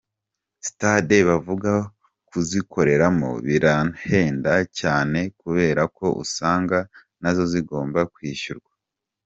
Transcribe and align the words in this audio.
stade 0.67 1.17
bavuga 1.29 1.71
kuzikoreramo 2.29 3.29
birahenda 3.47 4.53
cyane 4.79 5.19
kubera 5.39 5.81
ko 5.97 6.05
usanga 6.23 6.77
nazo 7.21 7.43
zigomba 7.53 7.99
kwishyurwa. 8.13 8.71